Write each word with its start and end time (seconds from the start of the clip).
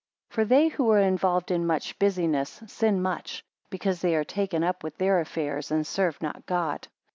For 0.31 0.45
they 0.45 0.69
who 0.69 0.89
are 0.89 0.99
involved 0.99 1.51
in 1.51 1.67
much 1.67 1.99
business, 1.99 2.63
sin 2.65 3.03
much; 3.03 3.43
because 3.69 4.01
they 4.01 4.15
are 4.15 4.23
taken 4.23 4.63
up 4.63 4.83
with 4.83 4.97
their 4.97 5.19
affairs, 5.19 5.69
and 5.69 5.85
serve 5.85 6.19
not 6.23 6.47
God. 6.47 6.87